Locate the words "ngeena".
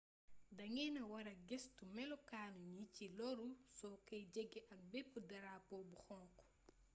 0.73-1.01